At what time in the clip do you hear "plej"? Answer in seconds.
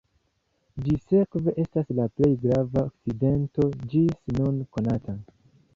2.15-2.31